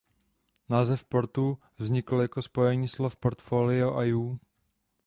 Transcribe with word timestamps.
Název 0.69 1.03
Portu 1.05 1.57
vznikl 1.77 2.21
jako 2.21 2.41
spojení 2.41 2.87
slov 2.87 3.15
portfolio 3.15 3.95
a 3.95 4.03
you. 4.03 4.39